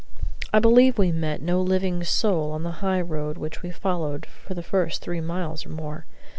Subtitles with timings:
[0.51, 4.55] I believe we met no living soul on the high road which we followed for
[4.55, 6.07] the first three miles or more.